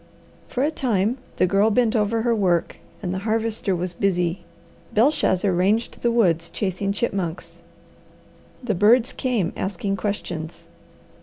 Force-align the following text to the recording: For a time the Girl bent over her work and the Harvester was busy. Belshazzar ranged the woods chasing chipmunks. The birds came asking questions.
For 0.47 0.63
a 0.63 0.71
time 0.71 1.19
the 1.35 1.45
Girl 1.45 1.69
bent 1.69 1.95
over 1.95 2.23
her 2.23 2.33
work 2.33 2.77
and 3.03 3.13
the 3.13 3.19
Harvester 3.19 3.75
was 3.75 3.93
busy. 3.93 4.41
Belshazzar 4.95 5.51
ranged 5.53 6.01
the 6.01 6.09
woods 6.09 6.49
chasing 6.49 6.91
chipmunks. 6.91 7.61
The 8.63 8.73
birds 8.73 9.13
came 9.13 9.53
asking 9.55 9.97
questions. 9.97 10.65